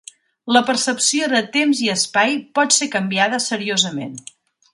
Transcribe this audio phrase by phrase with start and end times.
[0.55, 4.19] La percepció de temps i espai pot ser canviada seriosament.